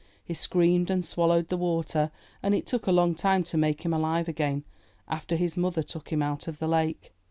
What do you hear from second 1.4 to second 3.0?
the water, and it took a